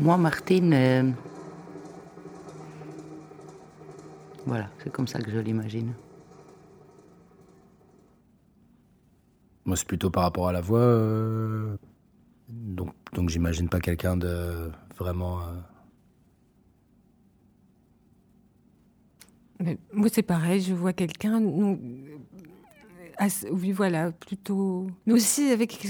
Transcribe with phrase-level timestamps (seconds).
[0.00, 1.10] Moi, Martine, euh,
[4.46, 5.92] voilà, c'est comme ça que je l'imagine.
[9.64, 10.78] Moi, c'est plutôt par rapport à la voix.
[10.78, 11.76] euh,
[12.48, 15.40] donc, donc j'imagine pas quelqu'un de vraiment.
[15.42, 15.44] euh,
[19.60, 21.40] Mais moi, c'est pareil, je vois quelqu'un,
[23.50, 24.88] oui, voilà, plutôt.
[25.06, 25.86] Mais aussi avec,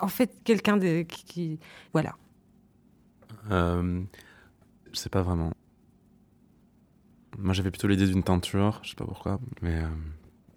[0.00, 1.58] en fait, quelqu'un de, qui, qui-
[1.92, 2.16] Voilà.
[3.50, 4.02] Euh,
[4.92, 5.52] je sais pas vraiment.
[7.38, 9.88] Moi, j'avais plutôt l'idée d'une teinture, je sais pas pourquoi, mais euh,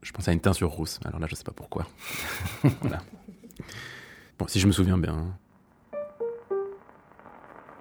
[0.02, 0.99] je pensais à une teinture rousse.
[1.03, 1.88] Alors là, je sais pas pourquoi.
[2.81, 2.99] voilà.
[4.38, 5.38] Bon, si je me souviens bien.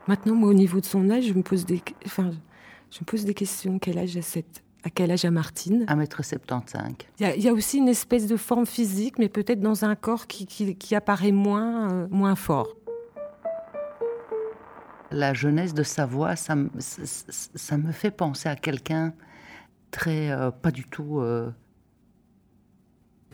[0.09, 2.31] Maintenant, moi, au niveau de son âge, je me pose des, enfin,
[2.91, 3.79] je me pose des questions.
[3.79, 5.85] Quel âge a cette, à quel âge a Martine?
[5.85, 6.95] 1m75.
[7.21, 9.85] Il y, a, il y a aussi une espèce de forme physique, mais peut-être dans
[9.85, 12.78] un corps qui, qui, qui apparaît moins, euh, moins fort.
[15.19, 19.13] La jeunesse de sa voix, ça, me- ça- ça- ça me fait penser à quelqu'un
[19.91, 20.31] très.
[20.31, 21.19] euh, pas du tout.
[21.19, 21.51] euh,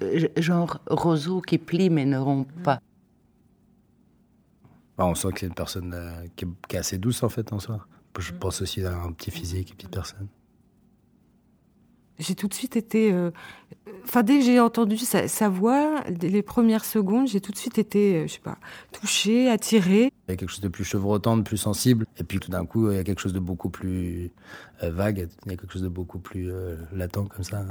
[0.03, 2.81] euh, genre roseau qui plie mais ne rompt pas.
[4.97, 7.29] bah, on sent que c'est une personne euh, qui, est, qui est assez douce en
[7.29, 7.87] fait en soi.
[8.19, 10.29] Je pense aussi à un petit physique, une petite personne.
[12.19, 13.13] J'ai tout de suite été.
[13.13, 13.31] euh,
[14.05, 17.79] Enfin, dès que j'ai entendu sa, sa voix, les premières secondes, j'ai tout de suite
[17.79, 18.59] été, euh, je sais pas,
[18.93, 20.13] touchée, attirée.
[20.29, 22.07] Il y a quelque chose de plus chevrotant, de plus sensible.
[22.19, 24.31] Et puis tout d'un coup, il y a quelque chose de beaucoup plus
[24.83, 25.29] euh, vague.
[25.47, 27.65] Il y a quelque chose de beaucoup plus euh, latent comme ça.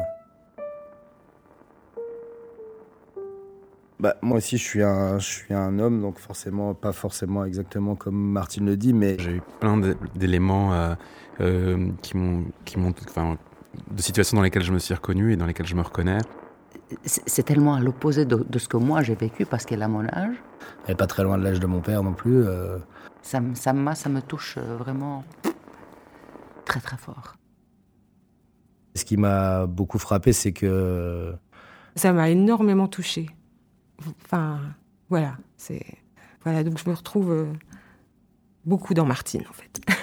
[3.99, 7.95] Bah, moi aussi, je suis, un, je suis un homme, donc forcément, pas forcément exactement
[7.95, 10.95] comme Martine le dit, mais J'ai eu plein d'é- d'éléments euh,
[11.41, 13.37] euh, qui m'ont, qui m'ont, enfin,
[13.91, 16.19] de situations dans lesquelles je me suis reconnu et dans lesquelles je me reconnais.
[17.05, 20.05] C'est tellement à l'opposé de, de ce que moi j'ai vécu parce qu'elle a mon
[20.05, 20.35] âge.
[20.85, 22.43] elle n'est pas très loin de l'âge de mon père non plus.
[22.43, 22.77] euh.
[23.21, 25.23] Ça, me- ça, ça me touche euh, vraiment
[26.65, 27.35] très très fort.
[28.95, 31.33] Ce qui m'a beaucoup frappé, c'est que
[31.95, 33.27] Ça m'a énormément touchée.
[34.25, 34.59] Enfin,
[35.09, 35.83] voilà, c'est.
[36.43, 37.45] Voilà, donc je me retrouve euh,
[38.65, 39.81] beaucoup dans Martine, en fait.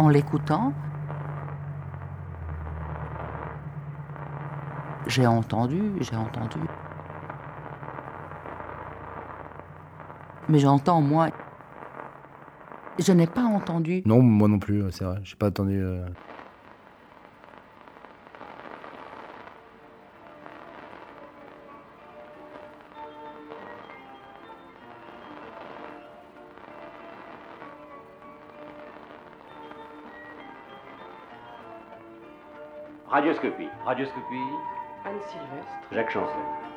[0.00, 0.72] En l'écoutant,
[5.06, 6.56] j'ai entendu, j'ai entendu.
[10.48, 11.28] Mais j'entends, moi.
[12.98, 14.00] Je n'ai pas entendu.
[14.06, 15.20] non, moi non plus, c'est vrai.
[15.22, 15.78] J'ai pas attendu.
[15.78, 16.08] euh.
[33.10, 33.68] Radioscopie.
[33.84, 34.48] Radioscopie.
[35.04, 35.92] Anne Sylvestre.
[35.92, 36.36] Jacques Chancel.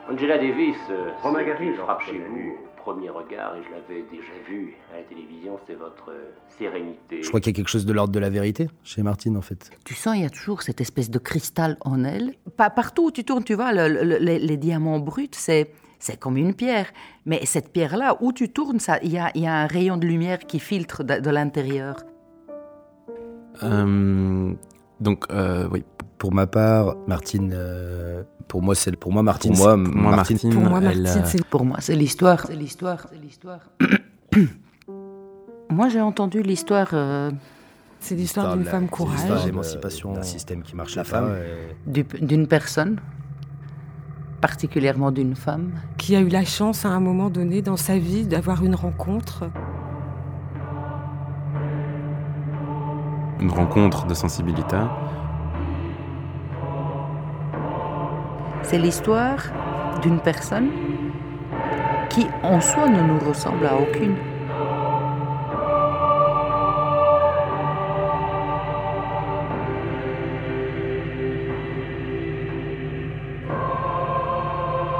[0.10, 4.76] Angela Davis, euh, Romain Gary, frappe chez vous premier regard, et je l'avais déjà vu
[4.94, 7.24] à la télévision, c'est votre euh, sérénité.
[7.24, 9.42] Je crois qu'il y a quelque chose de l'ordre de la vérité chez Martine, en
[9.42, 9.70] fait.
[9.86, 12.34] Tu sens, il y a toujours cette espèce de cristal en elle.
[12.58, 16.20] Pa- partout où tu tournes, tu vois, le- le- les, les diamants bruts, c'est, c'est
[16.20, 16.88] comme une pierre.
[17.26, 19.96] Mais cette pierre-là, où tu tournes, ça, il y a, il y a un rayon
[19.96, 21.96] de lumière qui filtre de, de l'intérieur.
[23.64, 24.54] Euh,
[25.00, 25.86] donc, euh, oui.
[26.24, 29.52] Pour ma part, Martine, euh, pour moi, c'est pour moi Martine.
[29.52, 32.46] Pour moi, moi, Martine, Martine, Pour moi, elle, Martine, euh, c'est Pour moi, c'est l'histoire.
[32.48, 33.08] C'est l'histoire.
[33.12, 33.60] C'est l'histoire.
[35.70, 37.30] moi, j'ai entendu l'histoire euh,
[38.00, 39.46] c'est l'histoire d'une femme c'est courage.
[39.46, 41.36] l'émancipation d'un système qui marche la femme.
[41.88, 43.02] du- d'une personne,
[44.40, 45.74] particulièrement d'une femme.
[45.98, 49.50] qui a eu la chance à un moment donné dans sa vie d'avoir une rencontre.
[53.42, 54.78] une rencontre de sensibilité.
[58.64, 59.40] C'est l'histoire
[60.02, 60.70] d'une personne
[62.10, 64.16] qui, en soi, ne nous ressemble à aucune.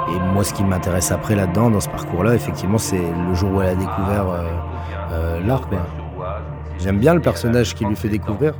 [0.08, 3.62] Et moi, ce qui m'intéresse après là-dedans, dans ce parcours-là, effectivement, c'est le jour où
[3.62, 4.42] elle a découvert euh,
[5.10, 5.68] euh, l'art.
[6.78, 8.52] J'aime bien le personnage qui lui fait découvrir.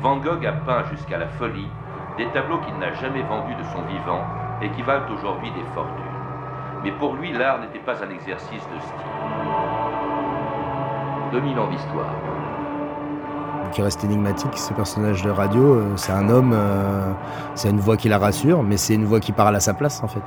[0.00, 1.68] Van Gogh a peint jusqu'à la folie
[2.16, 4.22] des tableaux qu'il n'a jamais vendus de son vivant
[4.60, 6.02] et qui valent aujourd'hui des fortunes.
[6.84, 9.12] Mais pour lui, l'art n'était pas un exercice de style.
[11.32, 12.14] 2000 ans d'histoire.
[13.72, 15.76] qui reste énigmatique, ce personnage de radio.
[15.76, 17.10] euh, c'est un homme, euh,
[17.54, 20.02] c'est une voix qui la rassure, mais c'est une voix qui parle à sa place,
[20.02, 20.22] en fait.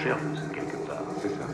[0.00, 0.22] Recherche
[0.54, 1.02] quelque part.
[1.20, 1.46] C'est ça.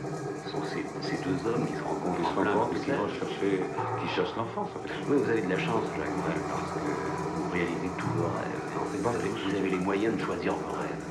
[0.45, 3.63] Ce sont ces, ces deux hommes qui se rencontrent en plein qui vont chercher,
[4.01, 4.95] qui cherchent l'enfance, en fait.
[5.09, 8.63] Oui, vous avez de la chance, Jacques Val, parce que vous réalisez tous vos rêves.
[8.81, 11.05] En fait, vous avez, vous avez les moyens de choisir vos rêves.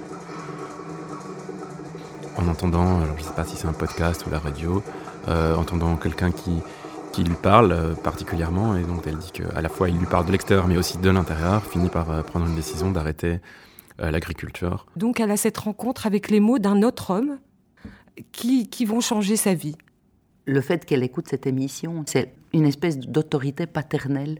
[2.37, 4.83] En entendant, alors je sais pas si c'est un podcast ou la radio,
[5.27, 6.61] euh, entendant quelqu'un qui,
[7.13, 10.25] qui lui parle euh, particulièrement, et donc elle dit qu'à la fois il lui parle
[10.25, 13.39] de l'extérieur mais aussi de l'intérieur, finit par euh, prendre une décision d'arrêter
[14.01, 14.85] euh, l'agriculture.
[14.95, 17.39] Donc elle a cette rencontre avec les mots d'un autre homme
[18.31, 19.75] qui, qui vont changer sa vie.
[20.45, 24.39] Le fait qu'elle écoute cette émission, c'est une espèce d'autorité paternelle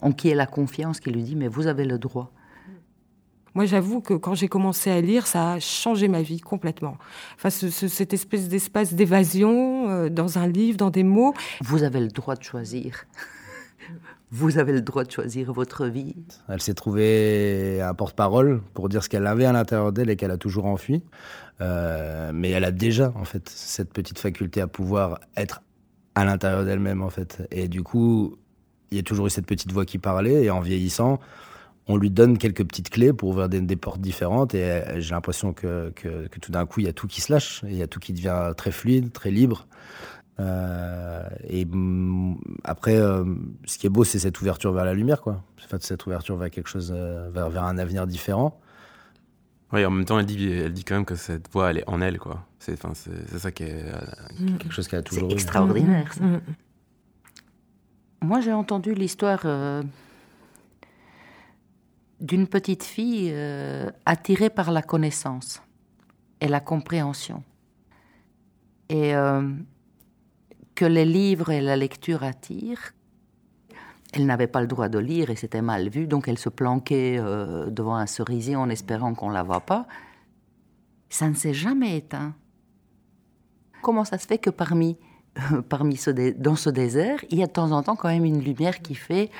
[0.00, 2.32] en qui elle a confiance, qui lui dit Mais vous avez le droit.
[3.54, 6.96] Moi, j'avoue que quand j'ai commencé à lire, ça a changé ma vie complètement.
[7.34, 11.34] Enfin, ce- ce- cette espèce d'espace d'évasion euh, dans un livre, dans des mots.
[11.62, 13.04] Vous avez le droit de choisir.
[14.30, 16.14] Vous avez le droit de choisir votre vie.
[16.48, 20.30] Elle s'est trouvée un porte-parole pour dire ce qu'elle avait à l'intérieur d'elle et qu'elle
[20.30, 21.02] a toujours enfui.
[21.62, 25.62] Euh, mais elle a déjà, en fait, cette petite faculté à pouvoir être
[26.14, 27.48] à l'intérieur d'elle-même, en fait.
[27.50, 28.36] Et du coup,
[28.90, 30.44] il y a toujours eu cette petite voix qui parlait.
[30.44, 31.20] Et en vieillissant,
[31.86, 34.54] on lui donne quelques petites clés pour ouvrir des, portes différentes.
[34.54, 37.32] Et euh, j'ai l'impression que, que, tout d'un coup, il y a tout qui se
[37.32, 37.62] lâche.
[37.66, 39.66] Il y a tout qui devient très fluide, très libre.
[40.40, 43.24] Euh, et mm, après, euh,
[43.64, 45.42] ce qui est beau, c'est cette ouverture vers la lumière, quoi.
[45.80, 48.60] Cette ouverture vers quelque chose, euh, vers, vers un avenir différent.
[49.72, 51.88] Oui, en même temps, elle dit, elle dit quand même que cette voix, elle est
[51.88, 52.46] en elle, quoi.
[52.58, 53.82] C'est, enfin, c'est, c'est ça qui est.
[53.84, 55.32] euh, Quelque chose qu'elle a C'est toujours eu.
[55.34, 56.12] extraordinaire.
[56.14, 56.24] ça.
[56.24, 56.40] Mm.
[58.22, 59.82] Moi, j'ai entendu l'histoire euh,
[62.20, 65.62] d'une petite fille euh, attirée par la connaissance
[66.40, 67.42] et la compréhension.
[68.88, 69.42] Et euh,
[70.78, 72.92] que les livres et la lecture attirent.
[74.12, 77.16] Elle n'avait pas le droit de lire et c'était mal vu, donc elle se planquait
[77.18, 79.88] euh, devant un cerisier en espérant qu'on ne la voit pas.
[81.08, 82.32] Ça ne s'est jamais éteint.
[83.82, 84.96] Comment ça se fait que parmi,
[86.38, 88.94] dans ce désert, il y a de temps en temps quand même une lumière qui
[88.94, 89.32] fait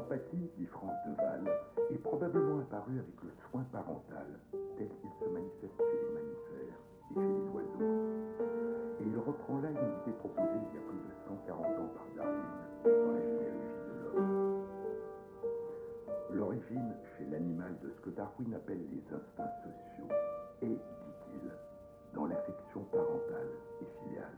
[0.00, 1.44] L'empathie, dit France Deval,
[1.90, 4.40] est probablement apparue avec le soin parental,
[4.78, 6.80] tel qu'il se manifeste chez les mammifères
[7.10, 8.00] et chez les oiseaux.
[8.98, 12.06] Et il reprend là une idée proposée il y a plus de 140 ans par
[12.16, 14.64] Darwin dans la généalogie de l'homme.
[16.32, 20.08] L'origine chez l'animal de ce que Darwin appelle les instincts sociaux
[20.62, 21.52] est, dit-il,
[22.14, 24.29] dans l'affection parentale et filiale.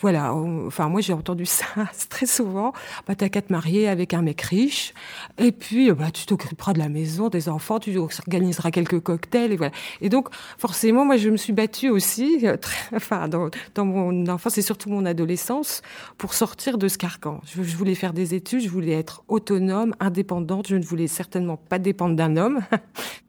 [0.00, 1.66] Voilà, enfin moi j'ai entendu ça
[2.10, 2.72] très souvent.
[3.06, 4.92] Bah, t'as qu'à te marier avec un mec riche,
[5.38, 9.56] et puis bah, tu t'occuperas de la maison, des enfants, tu organiseras quelques cocktails, et
[9.56, 9.72] voilà.
[10.00, 12.56] Et donc forcément, moi je me suis battue aussi, euh,
[12.94, 13.50] enfin dans,
[13.84, 15.82] mon enfance et surtout mon adolescence,
[16.18, 17.40] pour sortir de ce carcan.
[17.44, 21.78] Je voulais faire des études, je voulais être autonome, indépendante, je ne voulais certainement pas
[21.78, 22.60] dépendre d'un homme.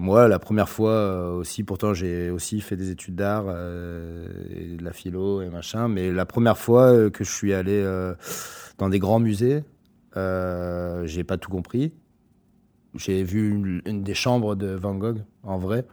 [0.00, 4.76] Moi, la première fois euh, aussi, pourtant j'ai aussi fait des études d'art, euh, et
[4.78, 7.84] de la philo et machin, mais la première fois euh, que je suis allé
[8.78, 9.62] dans des grands musées,
[10.16, 11.92] j'ai pas tout compris.
[12.94, 15.84] J'ai vu une, des chambres de Van Gogh en vrai,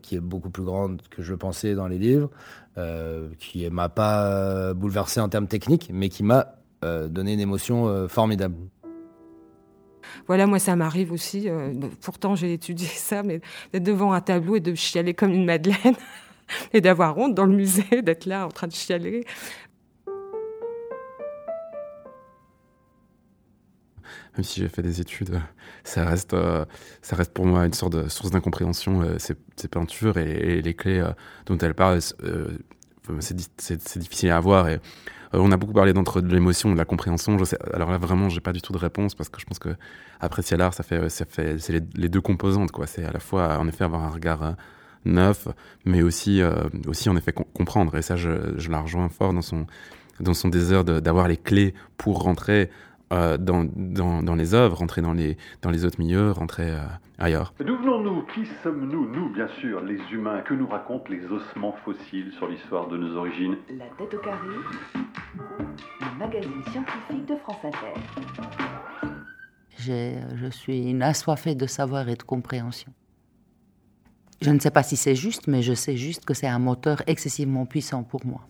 [0.00, 2.30] qui est beaucoup plus grande que je le pensais dans les livres,
[2.78, 8.54] euh, qui m'a pas bouleversé en termes techniques, mais qui m'a donné une émotion formidable.
[10.26, 11.48] Voilà, moi, ça m'arrive aussi.
[11.48, 13.40] euh, pourtant, j'ai étudié ça, mais
[13.72, 15.96] d'être devant un tableau et de chialer comme une madeleine
[16.72, 19.24] et d'avoir honte dans le musée, d'être là en train de chialer.
[24.36, 25.40] Même si j'ai fait des études, euh,
[25.84, 26.64] ça reste, euh,
[27.02, 29.16] ça reste pour moi une sorte de source d'incompréhension.
[29.18, 31.04] ces, peintures et, les clés
[31.46, 32.48] dont elle parle, euh,
[33.20, 34.68] c'est di- c'est- c'est difficile à avoir.
[34.68, 34.78] Et, euh,
[35.34, 37.36] on a beaucoup parlé d'entre de l'émotion, de la compréhension.
[37.72, 39.70] Alors là, vraiment, j'ai pas du tout de réponse parce que je pense que
[40.20, 42.86] apprécier l'art, ça fait, ça fait, c'est les, deux composantes, quoi.
[42.86, 44.52] C'est à la fois, en effet, avoir un regard euh,
[45.04, 45.48] neuf,
[45.84, 46.52] mais aussi, euh,
[46.86, 47.96] aussi en effet, com- comprendre.
[47.96, 49.66] Et ça, je, je la rejoins fort dans son,
[50.20, 52.70] dans son désir d'avoir les clés pour rentrer
[53.14, 56.84] euh, dans, dans, dans les œuvres, rentrer dans les, dans les autres milieux, rentrer euh,
[57.18, 57.54] ailleurs.
[57.60, 58.22] D'où venons-nous?
[58.34, 59.08] Qui sommes-nous?
[59.08, 60.40] Nous, bien sûr, les humains.
[60.42, 63.56] Que nous racontent les ossements fossiles sur l'histoire de nos origines?
[63.78, 64.48] La tête au carré,
[66.00, 67.94] le magazine scientifique de France Inter.
[69.78, 72.92] je suis une assoiffée de savoir et de compréhension.
[74.42, 77.02] Je ne sais pas si c'est juste, mais je sais juste que c'est un moteur
[77.06, 78.42] excessivement puissant pour moi.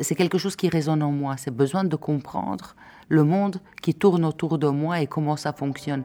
[0.00, 2.76] C'est quelque chose qui résonne en moi, c'est besoin de comprendre
[3.08, 6.04] le monde qui tourne autour de moi et comment ça fonctionne.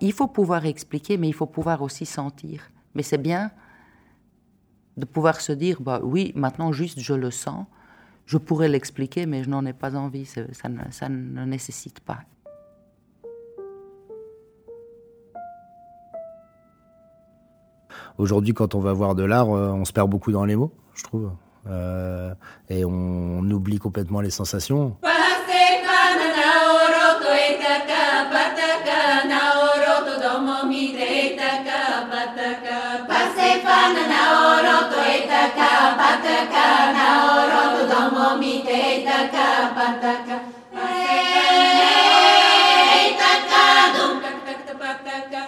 [0.00, 2.70] Il faut pouvoir expliquer, mais il faut pouvoir aussi sentir.
[2.94, 3.50] Mais c'est bien
[4.96, 7.66] de pouvoir se dire, bah oui, maintenant juste je le sens,
[8.26, 12.20] je pourrais l'expliquer, mais je n'en ai pas envie, ça ça ne nécessite pas.
[18.18, 20.72] Aujourd'hui, quand on va voir de l'art, euh, on se perd beaucoup dans les mots,
[20.94, 21.30] je trouve.
[21.66, 22.34] Euh,
[22.68, 24.96] et on, on oublie complètement les sensations.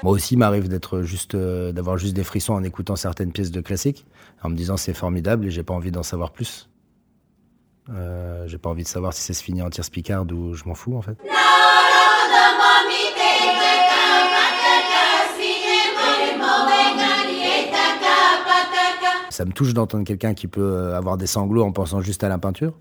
[0.03, 3.61] Moi aussi, m'arrive d'être juste, euh, d'avoir juste des frissons en écoutant certaines pièces de
[3.61, 4.07] classique,
[4.43, 6.71] en me disant c'est formidable et j'ai pas envie d'en savoir plus.
[7.91, 10.65] Euh, j'ai pas envie de savoir si ça se finit en tir spicard ou je
[10.65, 11.19] m'en fous en fait.
[19.29, 22.29] Ça me touche d'entendre quelqu'un qui peut euh, avoir des sanglots en pensant juste à
[22.29, 22.75] la peinture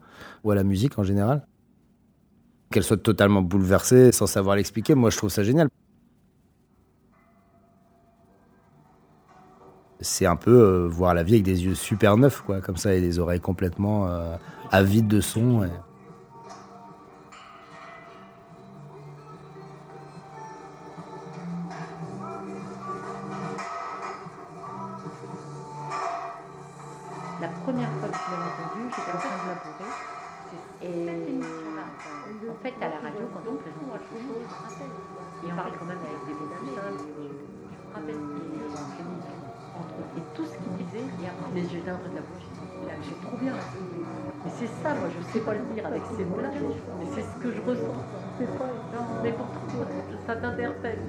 [0.43, 1.45] ou à la musique en général.
[2.71, 5.69] Qu'elle soit totalement bouleversée sans savoir l'expliquer, moi je trouve ça génial.
[10.01, 12.93] C'est un peu euh, voir la vie avec des yeux super neufs, quoi, comme ça,
[12.93, 14.35] et des oreilles complètement euh,
[14.71, 15.61] avides de son.
[27.41, 29.91] La première fois que je l'ai entendu, j'étais en train de labourer.
[30.81, 30.89] Et
[32.49, 34.47] en fait, à la radio, quand on présente quelque chose,
[35.43, 36.49] il parle quand même avec des mots
[40.17, 41.05] et tout ce qu'il disait,
[41.53, 42.47] mais j'étais en train de la bouche.
[43.03, 43.53] J'ai trop bien.
[44.43, 46.59] Mais c'est ça, moi, je sais pas le dire avec ces mots-là, mais
[47.15, 48.03] c'est ce que je ressens.
[48.37, 48.69] C'est pas,
[49.23, 49.85] mais pourquoi
[50.27, 50.99] ça t'interpelle.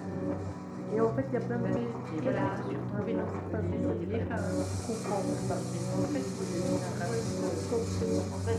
[0.93, 1.77] Et en fait, il y a plein de choses.
[2.17, 3.65] Et voilà, surtout, mais non, c'est pas ça.
[4.03, 4.41] Il est pas
[4.87, 5.55] comprendre ça.
[5.55, 5.57] En
[6.03, 6.25] fait,
[8.31, 8.59] en fait,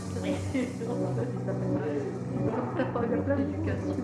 [3.04, 3.96] il y a plein d'éducation.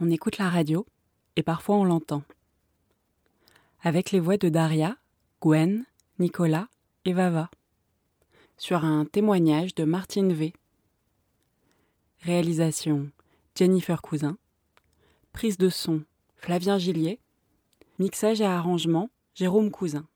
[0.00, 0.86] On écoute la radio
[1.36, 2.22] et parfois on l'entend.
[3.82, 4.96] Avec les voix de Daria,
[5.42, 5.84] Gwen,
[6.18, 6.68] Nicolas
[7.04, 7.50] et Vava.
[8.56, 10.52] Sur un témoignage de Martine V.
[12.20, 13.10] Réalisation
[13.56, 14.38] Jennifer Cousin.
[15.32, 16.02] Prise de son
[16.36, 17.18] Flavien Gillier.
[17.98, 20.06] Mixage et arrangement Jérôme Cousin.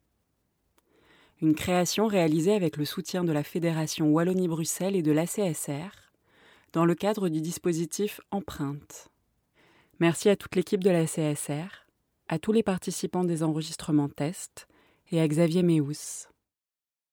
[1.43, 5.91] Une création réalisée avec le soutien de la Fédération Wallonie-Bruxelles et de l'ACSR
[6.73, 9.09] dans le cadre du dispositif Empreinte.
[9.99, 11.87] Merci à toute l'équipe de la CSR,
[12.29, 14.69] à tous les participants des enregistrements tests
[15.11, 16.29] et à Xavier Méhous.